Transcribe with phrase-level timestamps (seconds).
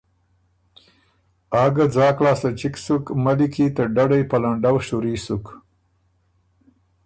[1.61, 5.45] آ ګۀ ځاک لاسته چِګ سُک، ملّی کی ته ډَډئ په لنډؤ شوري سُک۔